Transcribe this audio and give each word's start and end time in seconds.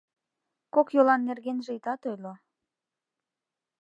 Кок 0.73 0.87
йолан 0.95 1.21
нергенже 1.27 1.71
итат 1.77 2.01
ойло. 2.09 2.33